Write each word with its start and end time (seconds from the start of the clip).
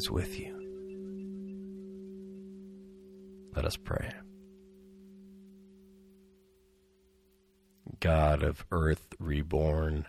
Is 0.00 0.10
with 0.10 0.40
you. 0.40 0.56
Let 3.54 3.66
us 3.66 3.76
pray. 3.76 4.14
God 8.00 8.42
of 8.42 8.64
earth 8.72 9.08
reborn, 9.18 10.06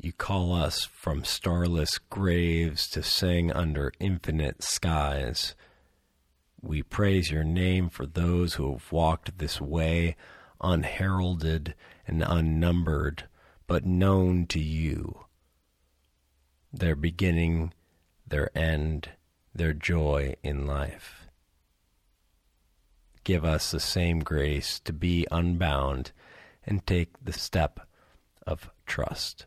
you 0.00 0.12
call 0.12 0.52
us 0.52 0.84
from 0.84 1.24
starless 1.24 1.98
graves 1.98 2.88
to 2.90 3.02
sing 3.02 3.50
under 3.50 3.92
infinite 3.98 4.62
skies. 4.62 5.56
We 6.62 6.84
praise 6.84 7.32
your 7.32 7.42
name 7.42 7.88
for 7.88 8.06
those 8.06 8.54
who 8.54 8.70
have 8.70 8.92
walked 8.92 9.38
this 9.38 9.60
way 9.60 10.14
unheralded 10.60 11.74
and 12.06 12.22
unnumbered, 12.22 13.24
but 13.66 13.84
known 13.84 14.46
to 14.46 14.60
you. 14.60 15.24
Their 16.72 16.94
beginning, 16.94 17.72
their 18.24 18.56
end, 18.56 19.08
their 19.54 19.72
joy 19.72 20.34
in 20.42 20.66
life. 20.66 21.28
Give 23.22 23.44
us 23.44 23.70
the 23.70 23.80
same 23.80 24.20
grace 24.20 24.80
to 24.80 24.92
be 24.92 25.26
unbound 25.30 26.12
and 26.66 26.86
take 26.86 27.12
the 27.22 27.32
step 27.32 27.80
of 28.46 28.70
trust. 28.84 29.46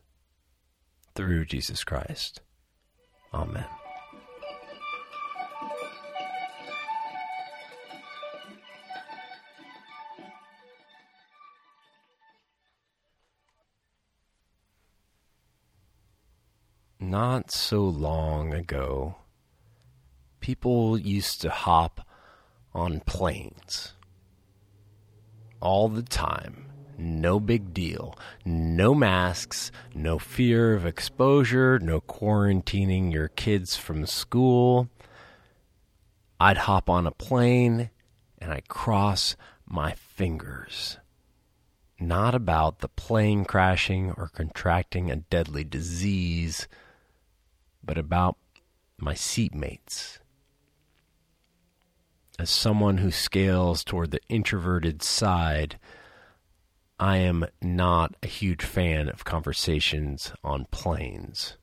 Through 1.14 1.46
Jesus 1.46 1.84
Christ. 1.84 2.42
Amen. 3.34 3.66
Not 17.00 17.52
so 17.52 17.84
long 17.84 18.54
ago, 18.54 19.16
people 20.40 20.98
used 20.98 21.42
to 21.42 21.50
hop 21.50 22.08
on 22.74 23.00
planes 23.02 23.94
all 25.60 25.90
the 25.90 26.04
time. 26.04 26.66
No 26.98 27.40
big 27.40 27.74
deal. 27.74 28.18
No 28.44 28.96
masks, 28.96 29.72
no 29.94 30.18
fear 30.18 30.74
of 30.74 30.86
exposure, 30.86 31.78
no 31.80 32.02
quarantining 32.02 33.12
your 33.12 33.28
kids 33.28 33.76
from 33.76 34.06
school. 34.06 34.90
I'd 36.40 36.58
hop 36.58 36.90
on 36.90 37.06
a 37.06 37.12
plane 37.12 37.92
and 38.40 38.52
I'd 38.52 38.68
cross 38.68 39.36
my 39.68 39.94
fingers. 39.94 40.98
Not 42.00 42.36
about 42.36 42.80
the 42.80 42.90
plane 42.90 43.46
crashing 43.46 44.12
or 44.12 44.28
contracting 44.28 45.10
a 45.10 45.16
deadly 45.18 45.64
disease, 45.64 46.68
but 47.84 47.98
about 47.98 48.38
my 49.00 49.14
seatmates 49.14 50.20
as 52.40 52.50
someone 52.50 52.98
who 53.00 53.12
scales 53.12 53.84
toward 53.84 54.12
the 54.12 54.22
introverted 54.30 55.02
side, 55.02 55.80
I 57.00 57.18
am 57.18 57.46
not 57.62 58.16
a 58.22 58.28
huge 58.28 58.64
fan 58.64 59.10
of 59.10 59.26
conversations 59.26 60.32
on 60.44 60.66
planes. 60.72 61.58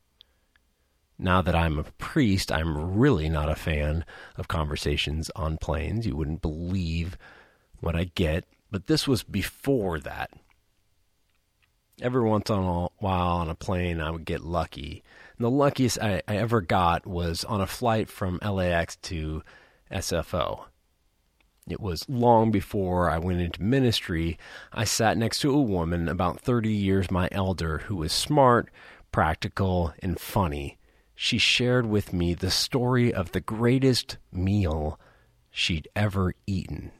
Now 1.18 1.42
that 1.42 1.54
I'm 1.54 1.78
a 1.78 1.84
priest, 1.84 2.50
I'm 2.50 2.96
really 2.96 3.28
not 3.28 3.48
a 3.48 3.54
fan 3.54 4.04
of 4.36 4.48
conversations 4.48 5.30
on 5.36 5.58
planes. 5.58 6.06
You 6.06 6.16
wouldn't 6.16 6.42
believe 6.42 7.16
what 7.80 7.94
I 7.94 8.10
get, 8.14 8.44
but 8.70 8.88
this 8.88 9.06
was 9.06 9.22
before 9.22 10.00
that. 10.00 10.30
Every 12.02 12.22
once 12.22 12.50
in 12.50 12.56
a 12.56 12.88
while 12.98 13.36
on 13.36 13.48
a 13.48 13.54
plane, 13.54 14.00
I 14.00 14.10
would 14.10 14.24
get 14.24 14.40
lucky. 14.40 15.04
And 15.38 15.44
the 15.44 15.50
luckiest 15.50 16.00
I, 16.00 16.22
I 16.26 16.36
ever 16.36 16.60
got 16.60 17.06
was 17.06 17.44
on 17.44 17.60
a 17.60 17.66
flight 17.68 18.08
from 18.08 18.40
LAX 18.42 18.96
to 18.96 19.44
SFO. 19.90 20.66
It 21.66 21.80
was 21.80 22.06
long 22.08 22.50
before 22.50 23.08
I 23.08 23.18
went 23.18 23.40
into 23.40 23.62
ministry. 23.62 24.38
I 24.72 24.84
sat 24.84 25.16
next 25.16 25.40
to 25.40 25.54
a 25.54 25.62
woman 25.62 26.08
about 26.08 26.40
30 26.40 26.70
years 26.70 27.10
my 27.10 27.28
elder 27.32 27.78
who 27.78 27.96
was 27.96 28.12
smart, 28.12 28.68
practical, 29.12 29.94
and 30.02 30.20
funny. 30.20 30.76
She 31.14 31.38
shared 31.38 31.86
with 31.86 32.12
me 32.12 32.34
the 32.34 32.50
story 32.50 33.14
of 33.14 33.32
the 33.32 33.40
greatest 33.40 34.18
meal 34.30 35.00
she'd 35.50 35.88
ever 35.96 36.34
eaten. 36.46 36.90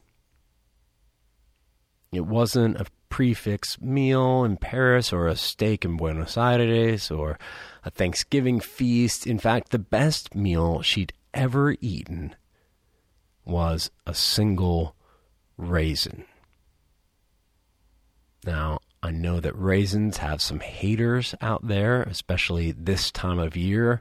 It 2.12 2.25
wasn't 2.25 2.81
a 2.81 2.87
prix 3.11 3.34
fixe 3.34 3.78
meal 3.81 4.44
in 4.44 4.56
Paris 4.56 5.12
or 5.12 5.27
a 5.27 5.37
steak 5.37 5.84
in 5.84 5.97
Buenos 5.97 6.39
Aires 6.39 7.11
or 7.11 7.39
a 7.84 7.91
Thanksgiving 7.91 8.61
feast. 8.61 9.27
In 9.27 9.39
fact, 9.39 9.71
the 9.71 9.78
best 9.78 10.34
meal 10.34 10.81
she'd 10.81 11.12
ever 11.34 11.77
eaten 11.81 12.34
was 13.44 13.91
a 14.06 14.15
single 14.15 14.94
raisin. 15.56 16.25
Now, 18.44 18.78
I 19.03 19.10
know 19.10 19.41
that 19.41 19.59
raisins 19.59 20.19
have 20.19 20.41
some 20.41 20.60
haters 20.60 21.34
out 21.41 21.66
there, 21.66 22.03
especially 22.05 22.72
this 22.72 23.10
time 23.10 23.38
of 23.38 23.56
year. 23.56 24.00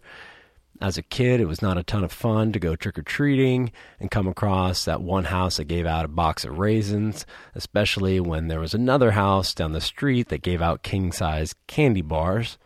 As 0.81 0.97
a 0.97 1.03
kid, 1.03 1.39
it 1.39 1.45
was 1.45 1.61
not 1.61 1.77
a 1.77 1.83
ton 1.83 2.03
of 2.03 2.11
fun 2.11 2.51
to 2.51 2.59
go 2.59 2.75
trick 2.75 2.97
or 2.97 3.03
treating 3.03 3.71
and 3.99 4.09
come 4.09 4.27
across 4.27 4.85
that 4.85 5.01
one 5.01 5.25
house 5.25 5.57
that 5.57 5.65
gave 5.65 5.85
out 5.85 6.05
a 6.05 6.09
box 6.09 6.45
of 6.45 6.57
raisins, 6.57 7.25
especially 7.53 8.19
when 8.19 8.47
there 8.47 8.59
was 8.59 8.73
another 8.73 9.11
house 9.11 9.53
down 9.53 9.71
the 9.71 9.81
street 9.81 10.29
that 10.29 10.41
gave 10.41 10.61
out 10.61 10.83
king 10.83 11.11
size 11.11 11.53
candy 11.67 12.01
bars. 12.01 12.57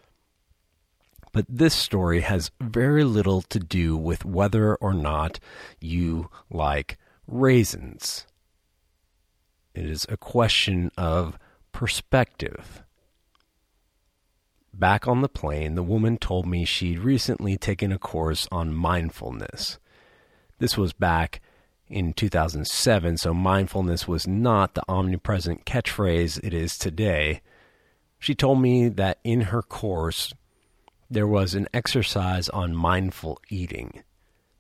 But 1.38 1.46
this 1.48 1.76
story 1.76 2.22
has 2.22 2.50
very 2.60 3.04
little 3.04 3.44
to 3.44 3.60
do 3.60 3.96
with 3.96 4.26
whether 4.26 4.74
or 4.78 4.92
not 4.92 5.40
you 5.80 6.32
like 6.50 6.98
raisins. 7.28 8.26
It 9.76 9.86
is 9.86 10.08
a 10.10 10.18
question 10.18 10.90
of 10.98 11.38
perspective. 11.72 12.82
Back 14.74 15.08
on 15.08 15.22
the 15.22 15.30
plane, 15.30 15.76
the 15.76 15.84
woman 15.84 16.18
told 16.18 16.48
me 16.48 16.66
she'd 16.66 16.98
recently 16.98 17.56
taken 17.56 17.92
a 17.92 18.00
course 18.00 18.48
on 18.52 18.74
mindfulness. 18.74 19.78
This 20.58 20.76
was 20.76 20.92
back 20.92 21.40
in 21.88 22.14
2007, 22.14 23.18
so 23.18 23.32
mindfulness 23.32 24.08
was 24.08 24.26
not 24.28 24.74
the 24.74 24.82
omnipresent 24.90 25.66
catchphrase 25.66 26.44
it 26.44 26.56
is 26.56 26.80
today. 26.80 27.42
She 28.18 28.34
told 28.34 28.60
me 28.60 28.90
that 28.90 29.20
in 29.24 29.42
her 29.42 29.62
course, 29.62 30.34
there 31.10 31.28
was 31.28 31.54
an 31.54 31.68
exercise 31.74 32.50
on 32.50 32.76
mindful 32.76 33.40
eating. 33.50 34.04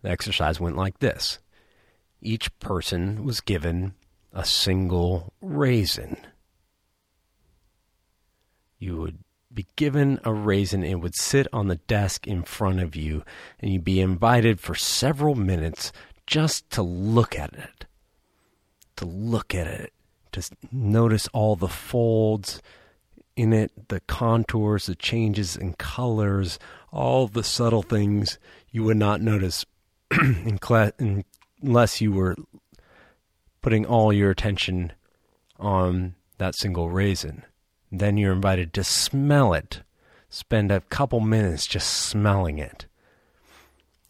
The 0.01 0.09
exercise 0.09 0.59
went 0.59 0.77
like 0.77 0.99
this 0.99 1.39
each 2.21 2.57
person 2.59 3.23
was 3.23 3.41
given 3.41 3.93
a 4.33 4.43
single 4.43 5.33
raisin. 5.41 6.17
You 8.79 8.97
would 8.97 9.19
be 9.53 9.67
given 9.75 10.19
a 10.23 10.33
raisin, 10.33 10.83
it 10.83 10.99
would 10.99 11.15
sit 11.15 11.47
on 11.53 11.67
the 11.67 11.77
desk 11.77 12.27
in 12.27 12.43
front 12.43 12.79
of 12.79 12.95
you, 12.95 13.23
and 13.59 13.71
you'd 13.71 13.83
be 13.83 14.01
invited 14.01 14.59
for 14.59 14.75
several 14.75 15.35
minutes 15.35 15.91
just 16.27 16.69
to 16.71 16.81
look 16.81 17.37
at 17.37 17.53
it. 17.53 17.85
To 18.97 19.05
look 19.05 19.55
at 19.55 19.67
it, 19.67 19.93
to 20.33 20.43
notice 20.71 21.27
all 21.29 21.55
the 21.55 21.67
folds 21.67 22.61
in 23.37 23.53
it, 23.53 23.89
the 23.89 23.99
contours, 24.01 24.87
the 24.87 24.95
changes 24.95 25.55
in 25.55 25.73
colors, 25.73 26.57
all 26.91 27.27
the 27.27 27.43
subtle 27.43 27.83
things 27.83 28.39
you 28.71 28.83
would 28.83 28.97
not 28.97 29.21
notice 29.21 29.63
unless 31.61 32.01
you 32.01 32.11
were 32.11 32.35
putting 33.61 33.85
all 33.85 34.11
your 34.11 34.31
attention 34.31 34.91
on 35.59 36.15
that 36.39 36.55
single 36.55 36.89
raisin. 36.89 37.43
Then 37.91 38.17
you're 38.17 38.33
invited 38.33 38.73
to 38.73 38.83
smell 38.83 39.53
it. 39.53 39.81
Spend 40.29 40.71
a 40.71 40.81
couple 40.81 41.19
minutes 41.19 41.67
just 41.67 41.89
smelling 41.89 42.57
it. 42.57 42.87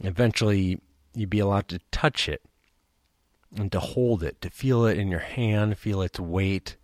Eventually, 0.04 0.80
you'd 1.14 1.30
be 1.30 1.40
allowed 1.40 1.68
to 1.68 1.80
touch 1.92 2.30
it 2.30 2.42
and 3.56 3.72
to 3.72 3.80
hold 3.80 4.24
it, 4.24 4.42
to 4.42 4.50
feel 4.50 4.86
it 4.86 4.98
in 4.98 5.10
your 5.10 5.20
hand, 5.20 5.78
feel 5.78 6.02
its 6.02 6.20
weight, 6.20 6.78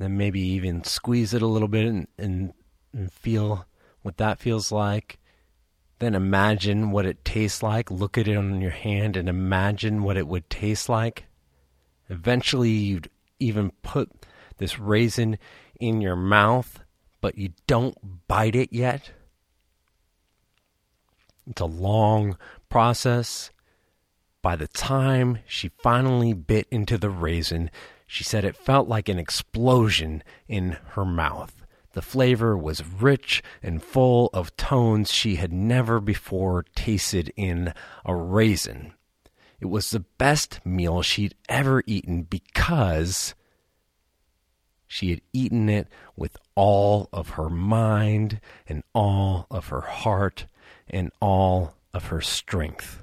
then 0.00 0.16
maybe 0.16 0.40
even 0.40 0.82
squeeze 0.82 1.34
it 1.34 1.42
a 1.42 1.46
little 1.46 1.68
bit 1.68 1.84
and, 1.84 2.08
and, 2.16 2.54
and 2.94 3.12
feel 3.12 3.66
what 4.00 4.16
that 4.16 4.38
feels 4.38 4.72
like. 4.72 5.18
Then 5.98 6.14
imagine 6.14 6.90
what 6.90 7.04
it 7.04 7.22
tastes 7.22 7.62
like. 7.62 7.90
Look 7.90 8.16
at 8.16 8.26
it 8.26 8.34
on 8.34 8.62
your 8.62 8.70
hand 8.70 9.14
and 9.14 9.28
imagine 9.28 10.02
what 10.02 10.16
it 10.16 10.26
would 10.26 10.48
taste 10.48 10.88
like. 10.88 11.26
Eventually, 12.08 12.70
you'd 12.70 13.10
even 13.38 13.72
put 13.82 14.10
this 14.56 14.78
raisin 14.78 15.38
in 15.78 16.00
your 16.00 16.16
mouth, 16.16 16.80
but 17.20 17.36
you 17.36 17.50
don't 17.66 18.26
bite 18.26 18.56
it 18.56 18.72
yet. 18.72 19.10
It's 21.46 21.60
a 21.60 21.66
long 21.66 22.38
process. 22.70 23.50
By 24.42 24.56
the 24.56 24.68
time 24.68 25.38
she 25.46 25.70
finally 25.82 26.32
bit 26.32 26.66
into 26.70 26.96
the 26.96 27.10
raisin, 27.10 27.70
she 28.06 28.24
said 28.24 28.44
it 28.44 28.56
felt 28.56 28.88
like 28.88 29.08
an 29.08 29.18
explosion 29.18 30.22
in 30.48 30.78
her 30.90 31.04
mouth. 31.04 31.60
The 31.92 32.02
flavor 32.02 32.56
was 32.56 32.84
rich 32.84 33.42
and 33.62 33.82
full 33.82 34.30
of 34.32 34.56
tones 34.56 35.12
she 35.12 35.36
had 35.36 35.52
never 35.52 36.00
before 36.00 36.64
tasted 36.74 37.32
in 37.36 37.74
a 38.04 38.14
raisin. 38.14 38.94
It 39.60 39.66
was 39.66 39.90
the 39.90 40.00
best 40.00 40.64
meal 40.64 41.02
she'd 41.02 41.34
ever 41.48 41.82
eaten 41.86 42.22
because 42.22 43.34
she 44.86 45.10
had 45.10 45.20
eaten 45.32 45.68
it 45.68 45.88
with 46.16 46.36
all 46.54 47.10
of 47.12 47.30
her 47.30 47.50
mind 47.50 48.40
and 48.66 48.82
all 48.94 49.46
of 49.50 49.68
her 49.68 49.82
heart 49.82 50.46
and 50.88 51.12
all 51.20 51.74
of 51.92 52.06
her 52.06 52.20
strength. 52.20 53.02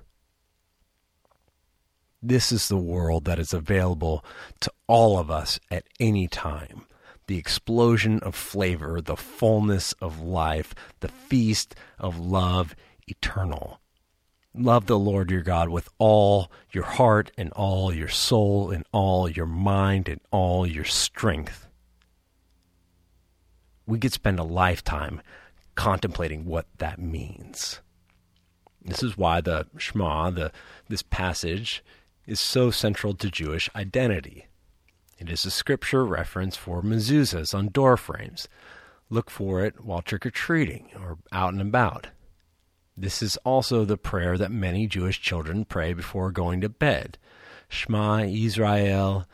This 2.21 2.51
is 2.51 2.67
the 2.67 2.77
world 2.77 3.25
that 3.25 3.37
is 3.37 3.53
available 3.53 4.25
to 4.61 4.71
all 4.87 5.19
of 5.19 5.29
us 5.29 5.59
at 5.69 5.85
any 5.99 6.27
time. 6.27 6.85
The 7.27 7.37
explosion 7.37 8.19
of 8.19 8.35
flavor, 8.35 9.01
the 9.01 9.17
fullness 9.17 9.93
of 9.93 10.19
life, 10.19 10.73
the 11.01 11.09
feast 11.09 11.75
of 11.99 12.17
love 12.17 12.75
eternal. 13.07 13.79
Love 14.55 14.87
the 14.87 14.97
Lord 14.97 15.29
your 15.29 15.43
God 15.43 15.69
with 15.69 15.87
all 15.99 16.51
your 16.71 16.85
heart 16.85 17.31
and 17.37 17.51
all 17.51 17.93
your 17.93 18.07
soul 18.07 18.71
and 18.71 18.83
all 18.91 19.29
your 19.29 19.45
mind 19.45 20.09
and 20.09 20.19
all 20.31 20.65
your 20.65 20.85
strength. 20.85 21.67
We 23.85 23.99
could 23.99 24.13
spend 24.13 24.39
a 24.39 24.43
lifetime 24.43 25.21
contemplating 25.75 26.45
what 26.45 26.65
that 26.79 26.97
means. 26.97 27.81
This 28.83 29.03
is 29.03 29.17
why 29.17 29.41
the 29.41 29.67
Shema, 29.77 30.31
the 30.31 30.51
this 30.89 31.03
passage, 31.03 31.83
is 32.27 32.39
so 32.39 32.69
central 32.69 33.13
to 33.15 33.31
Jewish 33.31 33.69
identity. 33.75 34.45
It 35.17 35.31
is 35.31 35.45
a 35.45 35.51
scripture 35.51 36.05
reference 36.05 36.55
for 36.55 36.83
mezuzahs 36.83 37.55
on 37.55 37.69
door 37.69 37.97
frames. 37.97 38.47
Look 39.09 39.31
for 39.31 39.63
it 39.63 39.83
while 39.83 40.01
trick 40.01 40.25
or 40.25 40.29
treating 40.29 40.89
or 40.99 41.17
out 41.31 41.53
and 41.53 41.61
about. 41.61 42.07
This 42.95 43.23
is 43.23 43.37
also 43.37 43.85
the 43.85 43.97
prayer 43.97 44.37
that 44.37 44.51
many 44.51 44.85
Jewish 44.85 45.21
children 45.21 45.65
pray 45.65 45.93
before 45.93 46.31
going 46.31 46.61
to 46.61 46.69
bed. 46.69 47.17
Shema 47.69 48.23
Israel, 48.23 49.25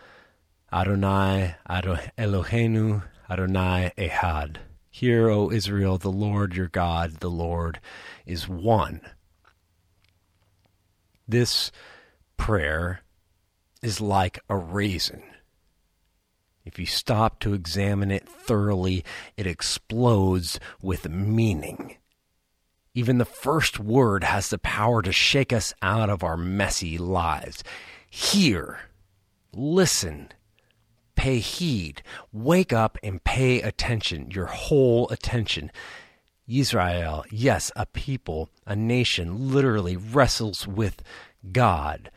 Adonai 0.72 1.56
Eloheinu, 1.70 3.04
Adonai 3.30 3.92
Ehad. 3.98 4.58
Hear, 4.90 5.30
O 5.30 5.50
Israel, 5.50 5.98
the 5.98 6.12
Lord 6.12 6.56
your 6.56 6.68
God, 6.68 7.20
the 7.20 7.30
Lord 7.30 7.80
is 8.26 8.48
one. 8.48 9.02
This 11.28 11.72
prayer 12.44 13.00
is 13.82 14.02
like 14.02 14.38
a 14.50 14.58
raisin. 14.58 15.24
If 16.66 16.78
you 16.78 16.86
stop 16.86 17.40
to 17.40 17.54
examine 17.54 18.12
it 18.12 18.28
thoroughly, 18.28 19.06
it 19.38 19.48
explodes 19.48 20.60
with 20.82 21.08
meaning. 21.08 21.96
Even 22.94 23.18
the 23.18 23.24
first 23.24 23.80
word 23.80 24.26
has 24.26 24.50
the 24.50 24.58
power 24.58 25.02
to 25.04 25.14
shake 25.14 25.54
us 25.54 25.74
out 25.82 26.10
of 26.10 26.22
our 26.22 26.36
messy 26.36 26.98
lives. 26.98 27.64
Hear, 28.10 28.90
listen, 29.54 30.28
pay 31.16 31.40
heed, 31.40 32.04
wake 32.34 32.74
up 32.74 32.98
and 33.02 33.24
pay 33.24 33.62
attention, 33.62 34.32
your 34.32 34.48
whole 34.48 35.08
attention. 35.12 35.72
Israel, 36.46 37.24
yes, 37.32 37.72
a 37.78 37.86
people, 37.86 38.50
a 38.68 38.76
nation, 38.76 39.54
literally 39.54 39.96
wrestles 39.96 40.68
with 40.68 41.02
God. 41.54 42.12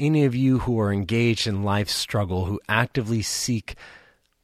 Any 0.00 0.24
of 0.24 0.34
you 0.34 0.60
who 0.60 0.80
are 0.80 0.92
engaged 0.92 1.46
in 1.46 1.62
life's 1.62 1.94
struggle, 1.94 2.46
who 2.46 2.60
actively 2.68 3.22
seek 3.22 3.76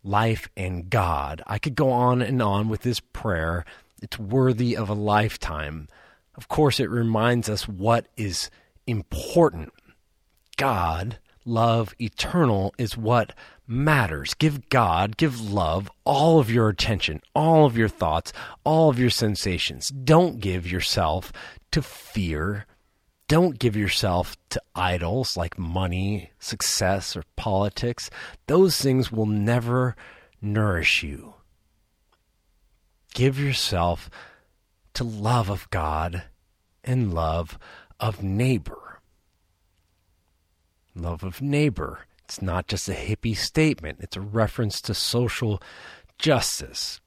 life 0.05 0.49
and 0.57 0.89
God, 0.89 1.43
I 1.47 1.59
could 1.59 1.75
go 1.75 1.91
on 1.91 2.23
and 2.23 2.41
on 2.41 2.69
with 2.69 2.83
this 2.83 3.01
prayer 3.01 3.65
it's 4.03 4.19
worthy 4.19 4.77
of 4.77 4.89
a 4.89 4.95
lifetime. 4.95 5.89
Of 6.35 6.49
course, 6.49 6.81
it 6.81 6.91
reminds 6.91 7.49
us 7.49 7.67
what 7.67 8.09
is 8.17 8.51
important. 8.87 9.73
God, 10.57 11.19
love, 11.45 11.95
eternal 11.99 12.75
is 12.79 12.97
what 12.97 13.33
matters. 13.67 14.35
Give 14.35 14.69
God, 14.69 15.17
give 15.17 15.41
love 15.41 15.91
all 16.05 16.39
of 16.39 16.51
your 16.51 16.69
attention, 16.69 17.21
all 17.35 17.65
of 17.65 17.77
your 17.77 17.89
thoughts, 17.89 18.33
all 18.65 18.91
of 18.91 18.99
your 18.99 19.11
sensations. 19.11 19.89
Don't 19.89 20.41
give 20.41 20.71
yourself 20.71 21.33
to 21.73 21.81
fear. 21.81 22.67
Don't 23.29 23.59
give 23.59 23.77
yourself 23.77 24.37
to 24.51 24.63
idols 24.75 25.37
like 25.37 25.59
money, 25.59 26.31
success, 26.39 27.17
or 27.17 27.25
politics. 27.35 28.09
Those 28.47 28.81
things 28.81 29.11
will 29.11 29.27
never 29.27 29.97
nourish 30.41 31.03
you 31.03 31.35
give 33.17 33.41
yourself 33.41 34.11
to 34.93 35.03
love 35.03 35.49
of 35.49 35.71
God 35.71 36.25
and 36.85 37.15
love 37.15 37.59
of 37.99 38.23
neighbor. 38.23 39.01
Love 40.95 41.25
of 41.25 41.41
neighbor. 41.41 42.01
It's 42.25 42.43
not 42.43 42.69
just 42.69 42.91
a 42.91 42.93
hippie 42.93 43.37
statement, 43.37 44.01
it's 44.01 44.19
a 44.19 44.21
reference 44.21 44.83
to 44.83 44.93
social 44.93 45.63
justice. 46.19 47.01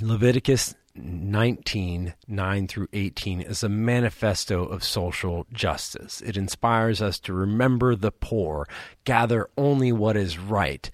Leviticus 0.00 0.74
19 0.94 2.14
9 2.28 2.68
through 2.68 2.88
18 2.92 3.40
is 3.40 3.62
a 3.62 3.68
manifesto 3.68 4.64
of 4.64 4.84
social 4.84 5.46
justice. 5.52 6.20
It 6.20 6.36
inspires 6.36 7.00
us 7.00 7.18
to 7.20 7.32
remember 7.32 7.96
the 7.96 8.12
poor, 8.12 8.66
gather 9.04 9.48
only 9.56 9.92
what 9.92 10.16
is 10.16 10.38
right, 10.38 10.90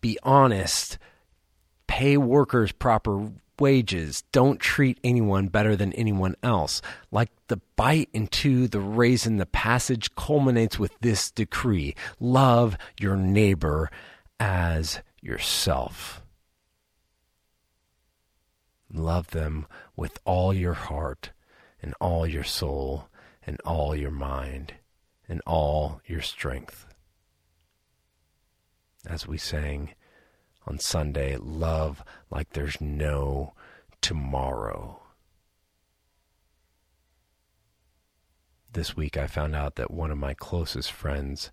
be 0.00 0.18
honest, 0.22 0.98
pay 1.86 2.16
workers 2.16 2.72
proper 2.72 3.30
wages. 3.58 4.24
Don't 4.32 4.60
treat 4.60 4.98
anyone 5.04 5.48
better 5.48 5.76
than 5.76 5.92
anyone 5.92 6.34
else. 6.42 6.82
Like 7.10 7.30
the 7.48 7.60
bite 7.76 8.08
into 8.12 8.66
the 8.66 8.80
raisin, 8.80 9.36
the 9.36 9.46
passage 9.46 10.14
culminates 10.14 10.78
with 10.78 10.92
this 11.00 11.30
decree 11.30 11.94
love 12.18 12.76
your 12.98 13.16
neighbor 13.16 13.90
as 14.40 15.00
yourself. 15.20 16.21
Love 18.92 19.28
them 19.30 19.66
with 19.96 20.18
all 20.24 20.52
your 20.52 20.74
heart 20.74 21.30
and 21.80 21.94
all 22.00 22.26
your 22.26 22.44
soul 22.44 23.08
and 23.46 23.60
all 23.64 23.96
your 23.96 24.10
mind 24.10 24.74
and 25.28 25.40
all 25.46 26.00
your 26.06 26.20
strength. 26.20 26.86
As 29.06 29.26
we 29.26 29.38
sang, 29.38 29.94
on 30.66 30.78
Sunday, 30.78 31.36
love 31.36 32.04
like 32.30 32.50
there's 32.50 32.80
no 32.80 33.54
tomorrow. 34.00 35.00
This 38.72 38.96
week, 38.96 39.16
I 39.16 39.26
found 39.26 39.54
out 39.54 39.76
that 39.76 39.90
one 39.90 40.10
of 40.10 40.18
my 40.18 40.34
closest 40.34 40.92
friends 40.92 41.50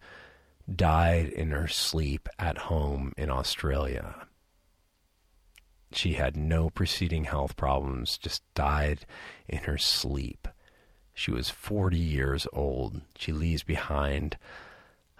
died 0.73 1.27
in 1.27 1.49
her 1.49 1.67
sleep 1.67 2.29
at 2.37 2.57
home 2.57 3.13
in 3.17 3.29
Australia. 3.29 4.27
She 5.91 6.13
had 6.13 6.37
no 6.37 6.69
preceding 6.69 7.25
health 7.25 7.55
problems, 7.55 8.17
just 8.17 8.43
died 8.53 9.05
in 9.47 9.59
her 9.59 9.77
sleep. 9.77 10.47
She 11.13 11.31
was 11.31 11.49
40 11.49 11.97
years 11.97 12.47
old. 12.53 13.01
She 13.17 13.33
leaves 13.33 13.63
behind 13.63 14.37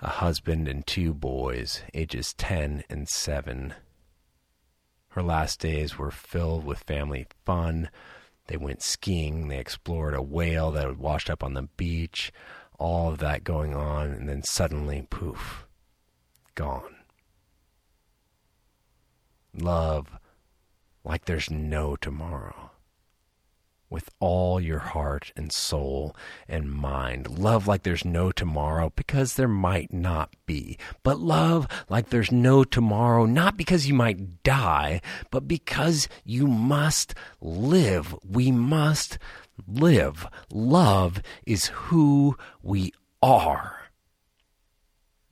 a 0.02 0.08
husband 0.08 0.68
and 0.68 0.86
two 0.86 1.14
boys, 1.14 1.82
ages 1.94 2.34
10 2.34 2.84
and 2.90 3.10
7. 3.10 3.74
Her 5.10 5.24
last 5.24 5.60
days 5.60 5.98
were 5.98 6.12
filled 6.12 6.64
with 6.64 6.80
family 6.80 7.26
fun. 7.46 7.90
They 8.48 8.58
went 8.58 8.82
skiing, 8.82 9.48
they 9.48 9.58
explored 9.58 10.14
a 10.14 10.22
whale 10.22 10.72
that 10.72 10.86
had 10.86 10.98
washed 10.98 11.30
up 11.30 11.44
on 11.44 11.54
the 11.54 11.68
beach, 11.78 12.32
all 12.78 13.12
of 13.12 13.18
that 13.18 13.44
going 13.44 13.76
on, 13.76 14.12
and 14.12 14.30
then 14.30 14.44
suddenly, 14.44 15.06
poof, 15.10 15.66
gone. 16.56 16.96
Love 19.54 20.19
like 21.04 21.26
there's 21.26 21.50
no 21.50 21.96
tomorrow 21.96 22.72
with 23.90 24.10
all 24.20 24.62
your 24.62 24.80
heart 24.80 25.32
and 25.36 25.52
soul 25.52 26.16
and 26.48 26.72
mind. 26.72 27.28
Love 27.28 27.68
like 27.68 27.84
there's 27.84 28.06
no 28.06 28.32
tomorrow 28.32 28.92
because 28.96 29.34
there 29.34 29.48
might 29.48 29.92
not 29.92 30.36
be. 30.46 30.78
But 31.04 31.20
love 31.20 31.68
like 31.90 32.10
there's 32.10 32.32
no 32.32 32.64
tomorrow, 32.64 33.26
not 33.26 33.58
because 33.58 33.88
you 33.88 33.94
might 33.94 34.44
die, 34.44 35.02
but 35.32 35.48
because 35.48 36.08
you 36.24 36.48
must 36.48 37.16
live. 37.42 38.16
We 38.24 38.52
must 38.52 39.18
live. 39.68 40.28
Love 40.52 41.22
is 41.46 41.68
who 41.68 42.38
we 42.62 42.94
are. 43.22 43.76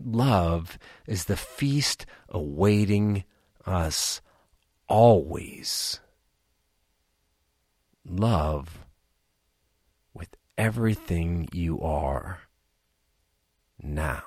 Love 0.04 0.78
is 1.08 1.26
the 1.26 1.38
feast 1.38 2.06
awaiting 2.30 3.24
us 3.66 4.22
always 4.88 6.00
love 8.06 8.86
with 10.14 10.36
everything 10.58 11.48
you 11.52 11.82
are 11.82 12.40
now. 13.82 14.24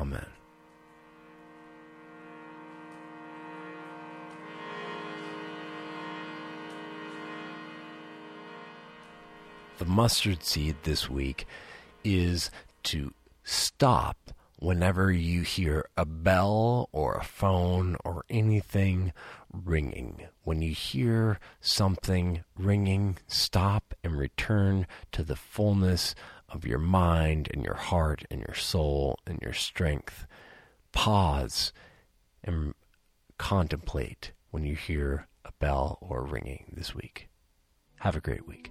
Amen. 0.00 0.26
The 9.78 9.84
mustard 9.84 10.44
seed 10.44 10.76
this 10.84 11.10
week 11.10 11.46
is 12.04 12.50
to 12.84 13.12
stop 13.42 14.16
whenever 14.62 15.10
you 15.10 15.42
hear 15.42 15.84
a 15.96 16.06
bell 16.06 16.88
or 16.92 17.14
a 17.14 17.24
phone 17.24 17.96
or 18.04 18.24
anything 18.30 19.12
ringing. 19.52 20.24
When 20.44 20.62
you 20.62 20.72
hear 20.72 21.40
something 21.60 22.44
ringing, 22.56 23.18
stop 23.26 23.92
and 24.04 24.16
return 24.16 24.86
to 25.10 25.24
the 25.24 25.34
fullness 25.34 26.14
of 26.48 26.64
your 26.64 26.78
mind 26.78 27.48
and 27.52 27.64
your 27.64 27.74
heart 27.74 28.22
and 28.30 28.40
your 28.40 28.54
soul 28.54 29.18
and 29.26 29.40
your 29.42 29.52
strength. 29.52 30.26
Pause 30.92 31.72
and 32.44 32.74
contemplate 33.38 34.30
when 34.52 34.62
you 34.62 34.76
hear 34.76 35.26
a 35.44 35.50
bell 35.58 35.98
or 36.00 36.24
ringing 36.24 36.72
this 36.72 36.94
week. 36.94 37.28
Have 37.98 38.14
a 38.14 38.20
great 38.20 38.46
week. 38.46 38.70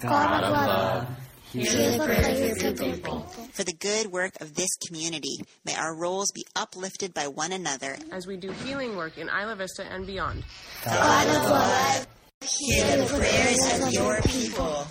God 0.00 0.44
of 0.44 0.50
love, 0.50 1.08
hear 1.52 1.90
the 1.92 2.04
prayers 2.04 2.62
of 2.62 2.62
your 2.62 2.94
people. 2.94 3.20
For 3.52 3.64
the 3.64 3.74
good 3.74 4.06
work 4.06 4.40
of 4.40 4.54
this 4.54 4.70
community, 4.86 5.36
may 5.64 5.74
our 5.74 5.94
roles 5.94 6.30
be 6.32 6.46
uplifted 6.56 7.12
by 7.12 7.28
one 7.28 7.52
another 7.52 7.96
as 8.10 8.26
we 8.26 8.38
do 8.38 8.50
healing 8.50 8.96
work 8.96 9.18
in 9.18 9.28
Isla 9.28 9.56
Vista 9.56 9.84
and 9.84 10.06
beyond. 10.06 10.44
God 10.84 11.26
of 11.28 11.50
love, 11.50 12.06
hear 12.40 12.96
the 12.96 13.06
prayers 13.06 13.82
of 13.82 13.92
your 13.92 14.22
people. 14.22 14.86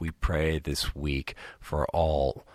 We 0.00 0.10
pray 0.10 0.58
this 0.58 0.94
week 0.94 1.34
for 1.60 1.86
all 1.92 2.46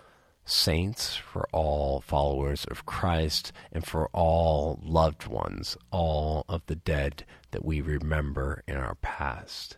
saints, 0.45 1.15
for 1.15 1.47
all 1.51 2.01
followers 2.01 2.65
of 2.71 2.87
Christ, 2.87 3.51
and 3.71 3.85
for 3.85 4.09
all 4.11 4.79
loved 4.81 5.27
ones, 5.27 5.77
all 5.91 6.45
of 6.49 6.65
the 6.65 6.75
dead 6.75 7.25
that 7.51 7.63
we 7.63 7.81
remember 7.81 8.63
in 8.67 8.75
our 8.75 8.95
past. 8.95 9.77